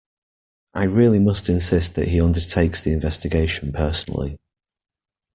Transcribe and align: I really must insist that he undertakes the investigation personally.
I 0.73 0.85
really 0.85 1.19
must 1.19 1.47
insist 1.47 1.93
that 1.93 2.07
he 2.07 2.19
undertakes 2.19 2.81
the 2.81 2.91
investigation 2.91 3.71
personally. 3.71 4.39